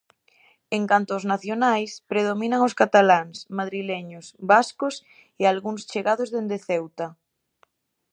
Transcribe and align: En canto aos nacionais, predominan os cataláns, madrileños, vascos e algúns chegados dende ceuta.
En 0.77 0.83
canto 0.91 1.09
aos 1.13 1.27
nacionais, 1.33 1.91
predominan 2.11 2.61
os 2.67 2.77
cataláns, 2.81 3.37
madrileños, 3.57 4.25
vascos 4.51 4.95
e 5.41 5.43
algúns 5.45 5.81
chegados 5.91 6.31
dende 6.35 6.57
ceuta. 6.67 7.07